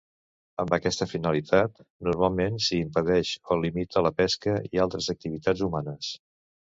[0.61, 6.11] Amb aquesta finalitat, normalment s'hi impedeix o limita la pesca i altres activitats humanes.